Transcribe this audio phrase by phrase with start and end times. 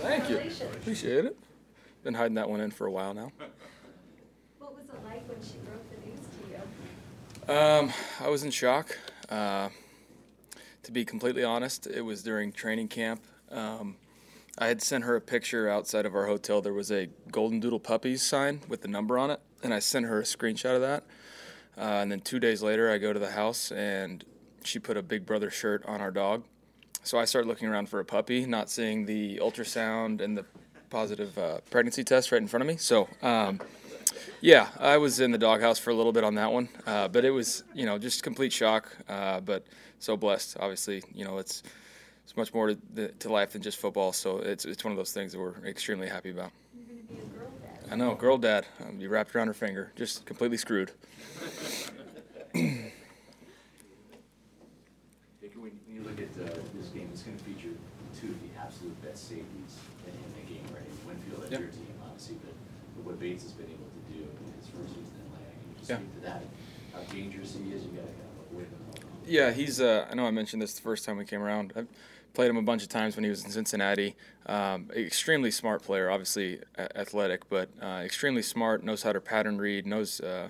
[0.00, 0.36] Thank you.
[0.36, 1.36] Appreciate it.
[2.02, 3.32] Been hiding that one in for a while now.
[4.58, 6.20] What was it like when she broke the news
[7.46, 7.58] to you?
[7.58, 8.98] Um, I was in shock.
[9.28, 9.70] Uh,
[10.82, 13.22] to be completely honest, it was during training camp.
[13.50, 13.96] Um,
[14.58, 16.60] I had sent her a picture outside of our hotel.
[16.60, 20.06] There was a Golden Doodle Puppies sign with the number on it, and I sent
[20.06, 21.04] her a screenshot of that.
[21.76, 24.24] Uh, and then two days later, I go to the house and
[24.66, 26.44] she put a Big Brother shirt on our dog.
[27.02, 30.44] So I started looking around for a puppy, not seeing the ultrasound and the
[30.88, 32.76] positive uh, pregnancy test right in front of me.
[32.76, 33.60] So, um,
[34.40, 37.24] yeah, I was in the doghouse for a little bit on that one, uh, but
[37.24, 38.96] it was, you know, just complete shock.
[39.08, 39.66] Uh, but
[39.98, 41.02] so blessed, obviously.
[41.14, 41.62] You know, it's
[42.24, 44.12] it's much more to, to life than just football.
[44.12, 46.52] So it's it's one of those things that we're extremely happy about.
[46.74, 47.92] You're going to be a girl dad.
[47.92, 50.92] I know, girl dad, um, be wrapped around her finger, just completely screwed.
[55.64, 57.72] When you look at uh, this game, it's going to feature
[58.20, 59.72] two of the absolute best safeties
[60.04, 60.84] in in the game, right?
[61.08, 61.60] Winfield, that's Yep.
[61.60, 62.52] your team, obviously, but
[62.96, 65.64] but what Bates has been able to do in his first season in Atlanta, can
[65.64, 65.96] you just Yeah.
[66.04, 66.42] speak to that?
[66.92, 69.24] How dangerous he is, you got to kind of avoid him.
[69.24, 69.80] Yeah, he's.
[69.80, 71.72] Uh, I know I mentioned this the first time we came around.
[71.74, 71.88] I've
[72.34, 74.16] played him a bunch of times when he was in Cincinnati.
[74.44, 78.84] Um, extremely smart player, obviously athletic, but uh, extremely smart.
[78.84, 79.86] Knows how to pattern read.
[79.86, 80.48] Knows uh,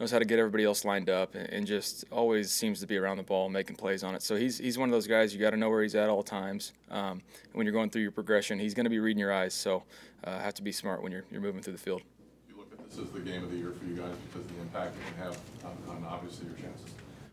[0.00, 2.96] knows how to get everybody else lined up, and, and just always seems to be
[2.96, 4.22] around the ball, making plays on it.
[4.22, 6.22] So he's he's one of those guys you got to know where he's at all
[6.22, 6.72] times.
[6.90, 9.52] Um, when you're going through your progression, he's going to be reading your eyes.
[9.54, 9.84] So
[10.24, 12.02] uh, have to be smart when you're you're moving through the field.
[12.48, 14.56] You look at this as the game of the year for you guys because of
[14.56, 16.90] the impact it can have on, on obviously your chances.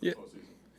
[0.00, 0.12] Yeah.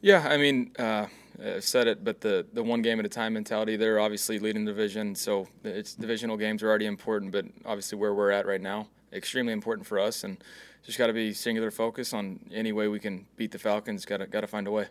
[0.04, 1.06] Yeah, I mean, uh,
[1.44, 4.66] I've said it, but the, the one game at a time mentality, they're obviously leading
[4.66, 8.62] the division, so it's divisional games are already important, but obviously where we're at right
[8.62, 10.38] now, extremely important for us, and
[10.84, 14.06] just got to be singular focus on any way we can beat the Falcons.
[14.06, 14.88] Got to got to find a way.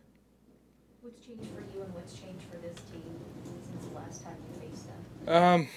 [1.03, 3.03] What's changed for you and what's changed for this team
[3.43, 4.87] since the last time you faced
[5.27, 5.35] them?
[5.35, 5.69] Um,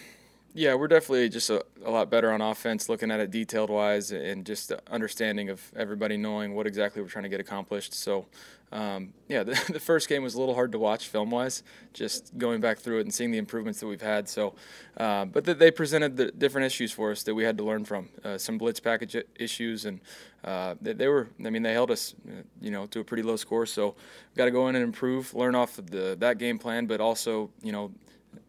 [0.53, 4.11] yeah, we're definitely just a, a lot better on offense, looking at it detailed wise,
[4.11, 7.93] and just the understanding of everybody knowing what exactly we're trying to get accomplished.
[7.95, 8.27] So,
[8.73, 11.63] um, yeah, the, the first game was a little hard to watch film wise,
[11.93, 14.27] just going back through it and seeing the improvements that we've had.
[14.27, 14.55] So,
[14.97, 17.85] uh, but th- they presented the different issues for us that we had to learn
[17.85, 18.09] from.
[18.23, 20.01] Uh, some blitz package issues, and
[20.43, 23.23] uh, they, they were, I mean, they held us, uh, you know, to a pretty
[23.23, 23.65] low score.
[23.65, 23.95] So,
[24.35, 27.51] got to go in and improve, learn off of the that game plan, but also,
[27.61, 27.91] you know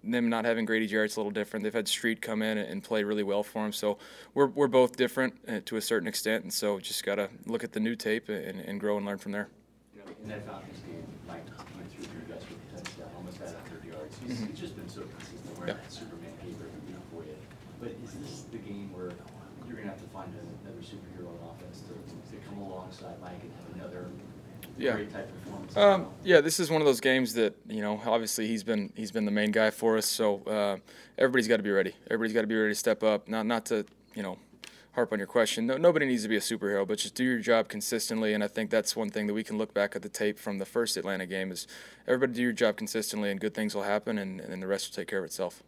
[0.02, 1.62] them not having Grady Jarrett's a little different.
[1.62, 3.72] They've had Street come in and play really well for him.
[3.72, 3.98] So
[4.32, 6.44] we're, we're both different uh, to a certain extent.
[6.44, 9.18] And so just got to look at the new tape and, and grow and learn
[9.18, 9.48] from there.
[10.24, 11.44] You know, in that Falcons game, Mike
[11.76, 14.16] went through you guys with a touchdown, almost had 100 yards.
[14.24, 15.82] He's, he's just been so consistent wearing Yeah.
[15.84, 17.36] that Superman paper every week for you.
[17.80, 19.12] But is this the game where
[19.68, 23.40] you're going to have to find another superhero on offense to, to come alongside Mike
[23.42, 24.08] and have another
[24.78, 24.96] Yeah.
[24.96, 25.76] great type performance?
[25.76, 28.00] Um, yeah, this is one of those games that you know.
[28.06, 30.06] Obviously, he's been he's been the main guy for us.
[30.06, 30.76] So uh,
[31.18, 31.94] everybody's got to be ready.
[32.06, 33.28] Everybody's got to be ready to step up.
[33.28, 33.84] Not not to
[34.14, 34.38] you know
[34.94, 35.66] harp on your question.
[35.66, 38.32] No, nobody needs to be a superhero, but just do your job consistently.
[38.32, 40.58] And I think that's one thing that we can look back at the tape from
[40.58, 41.66] the first Atlanta game is
[42.06, 44.94] everybody do your job consistently, and good things will happen, and, and the rest will
[44.94, 45.62] take care of itself.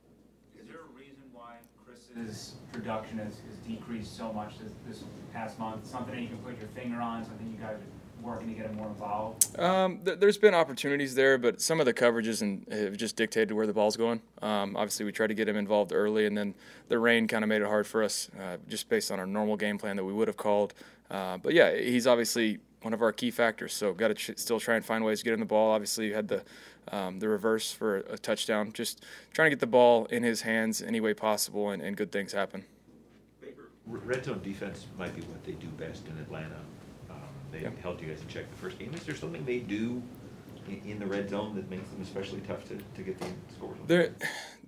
[0.60, 5.58] Is there a reason why Chris's production has, has decreased so much this, this past
[5.58, 5.86] month?
[5.86, 7.78] Something that you can put your finger on, something you guys
[8.22, 9.58] are working to get him more involved?
[9.58, 13.52] Um, th- there's been opportunities there, but some of the coverages and have just dictated
[13.52, 14.20] where the ball's going.
[14.42, 16.54] Um, obviously, we tried to get him involved early, and then
[16.88, 19.56] the rain kind of made it hard for us, uh, just based on our normal
[19.56, 20.74] game plan that we would have called.
[21.10, 23.72] Uh, but yeah, he's obviously one of our key factors.
[23.72, 25.72] So got to ch- still try and find ways to get him the ball.
[25.72, 26.42] Obviously, you had the
[26.92, 28.72] um, the reverse for a touchdown.
[28.72, 32.12] Just trying to get the ball in his hands any way possible, and, and good
[32.12, 32.64] things happen.
[33.86, 36.56] Red zone defense might be what they do best in Atlanta.
[37.56, 37.70] They Yeah.
[37.82, 38.92] held you guys in check the first game.
[38.94, 40.02] Is there something they do
[40.68, 43.78] in, in the red zone that makes them especially tough to, to get the scores?
[43.80, 43.86] on?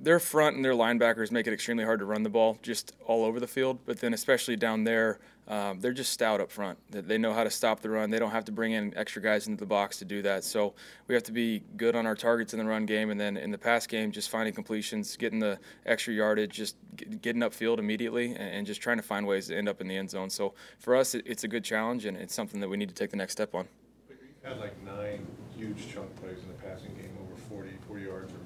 [0.01, 3.25] Their front and their linebackers make it extremely hard to run the ball just all
[3.25, 3.81] over the field.
[3.85, 6.79] But then especially down there, um, they're just stout up front.
[6.91, 8.11] They- know how to stop the run.
[8.11, 10.45] They don't have to bring in extra guys into the box to do that.
[10.45, 10.75] So
[11.09, 13.51] we have to be good on our targets in the run game, and then in
[13.51, 18.37] the pass game, just finding completions, getting the extra yardage, just get- getting upfield immediately,
[18.37, 20.29] and, just trying to find ways to end up in the end zone.
[20.31, 23.11] So for us, it's a good challenge, and it's something that we need to take
[23.11, 23.67] the next step on.
[24.11, 28.33] You've had like nine huge chunk plays in the passing game, over 40, 40 yards
[28.33, 28.37] or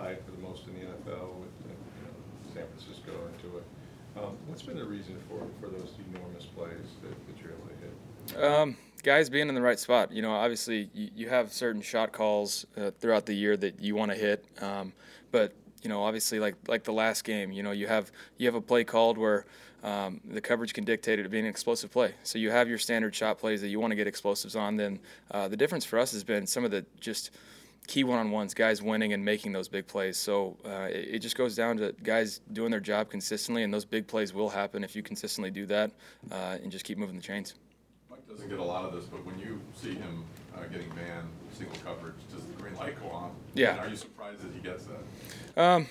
[0.00, 3.64] tied for the most in the NFL with, you know, San Francisco into it.
[4.16, 6.70] Um, What's been the reason for, for those enormous plays
[7.02, 8.44] that, that you're able to hit?
[8.44, 10.12] Um, guys being in the right spot.
[10.12, 13.94] You know, obviously you, you have certain shot calls uh, throughout the year that you
[13.94, 14.92] want to hit, um,
[15.30, 18.54] but you know, obviously like like the last game, you know, you have you have
[18.54, 19.46] a play called where
[19.82, 22.14] um, the coverage can dictate it being an explosive play.
[22.22, 24.76] So you have your standard shot plays that you want to get explosives on.
[24.76, 24.98] Then
[25.30, 27.30] uh, the difference for us has been some of the just
[27.86, 30.16] key one-on-ones, guys winning and making those big plays.
[30.16, 33.84] So uh, it, it just goes down to guys doing their job consistently, and those
[33.84, 35.90] big plays will happen if you consistently do that
[36.30, 37.54] uh, and just keep moving the chains.
[38.10, 40.24] Mike doesn't get a lot of this, but when you see him
[40.56, 43.32] uh, getting man single coverage, does the green light go on?
[43.54, 43.72] Yeah.
[43.72, 45.60] And are you surprised that he gets that?
[45.60, 45.86] Um,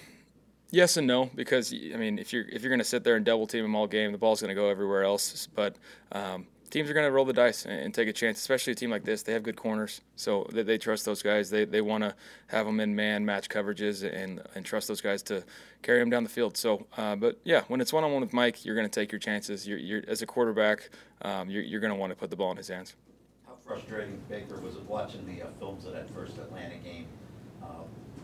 [0.72, 3.26] yes and no, because I mean, if you're if you're going to sit there and
[3.26, 5.48] double team him all game, the ball's going to go everywhere else.
[5.54, 5.76] But
[6.12, 8.90] um, teams are going to roll the dice and, take a chance, especially a team
[8.90, 9.24] like this.
[9.24, 11.50] They have good corners, so they, they trust those guys.
[11.50, 12.16] They they want to
[12.48, 15.44] have them in man match coverages and and trust those guys to
[15.82, 16.58] carry them down the field.
[16.58, 19.12] So, uh, but yeah, when it's one on one with Mike, you're going to take
[19.12, 19.68] your chances.
[19.68, 20.90] You're, you're as a quarterback,
[21.22, 22.96] um, you're, you're going to want to put the ball in his hands.
[23.48, 27.08] How frustrating, Baker, was watching the uh, films of that first Atlanta game?
[27.64, 27.84] Uh,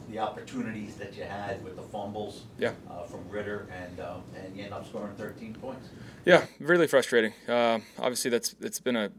[0.09, 2.73] The opportunities that you had with the fumbles Yeah.
[2.89, 5.89] uh, from Ridder, and, um, and you end up scoring 13 points.
[6.25, 7.33] Yeah, really frustrating.
[7.47, 9.11] Uh, obviously, that's it's been a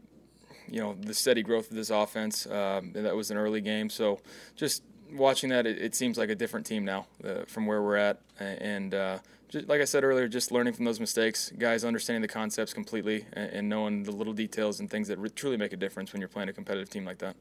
[0.69, 2.45] you know the steady growth of this offense.
[2.47, 4.19] Um, that was an early game, so
[4.55, 7.95] just watching that, it, it seems like a different team now uh, from where we're
[7.95, 8.19] at.
[8.39, 9.19] And uh,
[9.49, 13.25] just, like I said earlier, just learning from those mistakes, guys understanding the concepts completely,
[13.33, 16.21] and, and knowing the little details and things that re- truly make a difference when
[16.21, 17.35] you're playing a competitive team like that.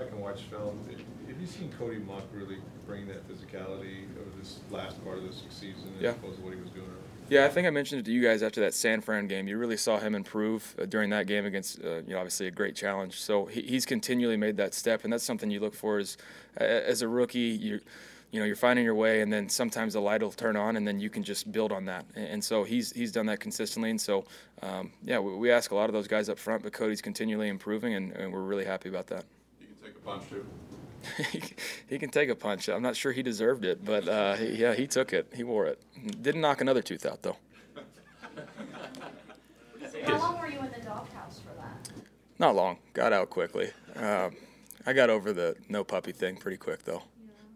[0.00, 0.80] When you go back and watch film,
[1.28, 2.56] have you seen Cody Mauch really
[2.86, 6.10] bring that physicality over this last part of this season as Yeah.
[6.10, 6.96] opposed to what he was doing earlier?
[7.28, 9.46] Yeah, I think I mentioned it to you guys after that San Fran game.
[9.46, 12.50] You really saw him improve uh, during that game against, uh, you know, obviously a
[12.50, 13.20] great challenge.
[13.20, 16.16] So he, he's continually made that step, and that's something you look for as
[16.56, 17.38] as a rookie.
[17.40, 17.80] You,
[18.32, 20.86] you know, you're finding your way, and then sometimes the light will turn on, and
[20.88, 22.04] then you can just build on that.
[22.16, 24.24] And, and so he's he's done that consistently, and so
[24.62, 27.48] um, yeah, we, we ask a lot of those guys up front, but Cody's continually
[27.48, 29.24] improving, and, and we're really happy about that.
[29.60, 30.46] He can take a punch too.
[31.88, 32.68] he can take a punch.
[32.68, 35.32] I'm not sure he deserved it, but uh, he, yeah, he took it.
[35.34, 35.80] He wore it.
[36.22, 37.36] Didn't knock another tooth out though.
[40.04, 41.90] How long were you in the doghouse for that?
[42.38, 42.78] Not long.
[42.94, 43.70] Got out quickly.
[43.96, 44.36] Um,
[44.86, 47.02] I got over the no puppy thing pretty quick though.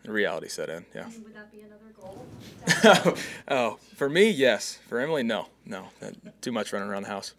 [0.05, 0.85] The reality set in.
[0.95, 1.07] Yeah.
[1.07, 3.17] Would that be another goal?
[3.49, 4.79] oh, for me, yes.
[4.89, 5.89] For Emily, no, no.
[6.01, 7.33] That- Too much running around the house.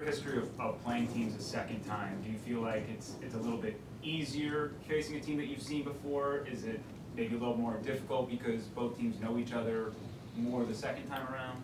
[0.00, 3.34] Your history of, of playing teams a second time, do you feel like it's it's
[3.34, 6.46] a little bit easier facing a team that you've seen before?
[6.50, 6.80] Is it
[7.16, 9.92] maybe a little more difficult because both teams know each other
[10.36, 11.62] more the second time around?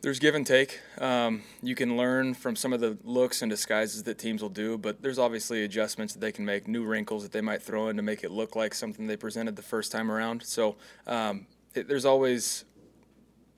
[0.00, 0.78] There's give and take.
[0.98, 4.78] Um, you can learn from some of the looks and disguises that teams will do,
[4.78, 7.96] but there's obviously adjustments that they can make, new wrinkles that they might throw in
[7.96, 10.44] to make it look like something they presented the first time around.
[10.44, 10.76] So
[11.08, 12.64] um, it, there's always,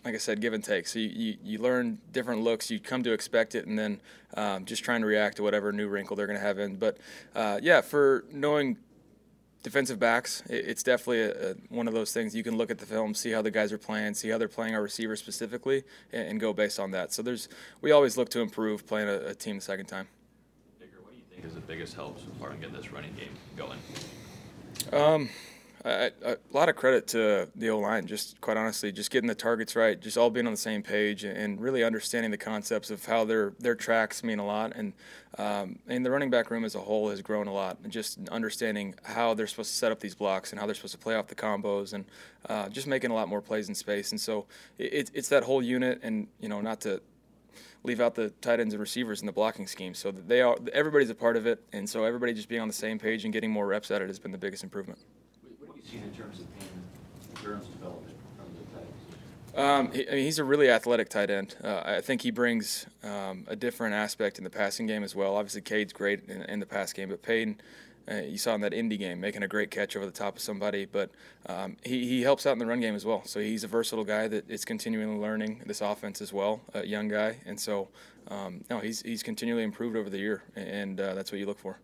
[0.05, 0.87] like I said, give and take.
[0.87, 4.00] So you, you, you learn different looks, you come to expect it, and then
[4.35, 6.76] um, just trying to react to whatever new wrinkle they're going to have in.
[6.76, 6.99] But
[7.35, 8.79] uh, yeah, for knowing
[9.62, 12.35] defensive backs, it, it's definitely a, a, one of those things.
[12.35, 14.49] You can look at the film, see how the guys are playing, see how they're
[14.49, 17.12] playing our receivers specifically, and, and go based on that.
[17.12, 17.49] So there's
[17.82, 20.08] we always look to improve playing a, a team the second time.
[20.79, 23.14] Baker, what do you think is the biggest help so far in getting this running
[23.14, 23.79] game going?
[24.93, 25.29] Um,
[25.82, 28.06] A lot of credit to the O line.
[28.06, 31.25] Just quite honestly, just getting the targets right, just all being on the same page,
[31.25, 34.73] and really understanding the concepts of how their their tracks mean a lot.
[34.77, 34.93] And
[35.38, 37.79] um, and the running back room as a whole has grown a lot.
[37.82, 40.93] And just understanding how they're supposed to set up these blocks and how they're supposed
[40.93, 42.05] to play off the combos, and
[42.49, 44.11] uh, just making a lot more plays in space.
[44.11, 44.47] And so
[44.79, 47.00] it, it's that whole unit, and you know, not to
[47.85, 49.94] leave out the tight ends and receivers in the blocking scheme.
[49.94, 52.75] So they are everybody's a part of it, and so everybody just being on the
[52.75, 54.99] same page and getting more reps at it has been the biggest improvement.
[55.43, 58.87] What what have you seen in terms of Payne Durham's development from the tight
[59.56, 59.89] end?
[59.89, 61.56] Um, he, I mean, he's a really athletic tight end.
[61.63, 65.37] Uh, I think he brings um, a different aspect in the passing game as well.
[65.37, 67.61] Obviously, Cade's great in, in the pass game, but Payton,
[68.11, 70.43] uh, you saw in that Indy game, making a great catch over the top of
[70.43, 70.85] somebody.
[70.85, 71.11] But
[71.47, 73.23] um, he, he helps out in the run game as well.
[73.25, 77.09] So he's a versatile guy that is continually learning this offense as well, a young
[77.09, 77.39] guy.
[77.47, 77.89] And so,
[78.29, 81.59] um, no, he's, he's continually improved over the year, and uh, that's what you look
[81.59, 81.81] for.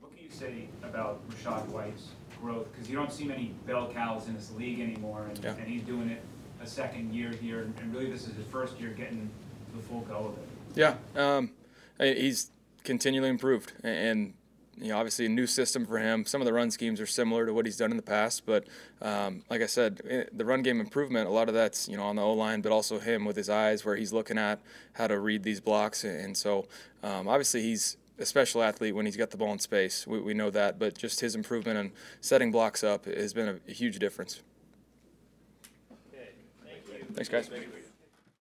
[0.00, 2.08] What can you say about Rachaad White's
[2.42, 2.66] growth?
[2.72, 5.54] Because you don't see many bell cows in this league anymore, and, Yeah.
[5.54, 6.20] and he's doing it
[6.60, 9.30] a second year here, and really this is his first year getting
[9.74, 10.44] the full go of it.
[10.74, 11.50] Yeah, um,
[11.98, 12.50] he's
[12.84, 14.34] continually improved, and
[14.78, 16.24] you know, obviously a new system for him.
[16.24, 18.66] Some of the run schemes are similar to what he's done in the past, but
[19.02, 22.04] um, like I said, eh, the run game improvement, a lot of that's you know
[22.04, 24.60] on the O line, but also him with his eyes, where he's looking at
[24.94, 26.66] how to read these blocks, and so
[27.02, 30.06] um, obviously he's a special athlete when he's got the ball in space.
[30.06, 33.58] We, we know that, but just his improvement and setting blocks up has been a,
[33.68, 34.40] a huge difference.
[37.14, 37.50] Thanks, guys.